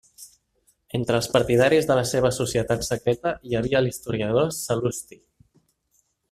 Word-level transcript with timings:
Entre 0.99 1.17
els 1.19 1.27
partidaris 1.35 1.89
de 1.91 1.97
la 1.99 2.05
seva 2.13 2.31
societat 2.37 2.87
secreta, 2.89 3.35
hi 3.51 3.59
havia 3.61 3.83
l'historiador 3.89 4.51
Sal·lusti. 4.63 5.21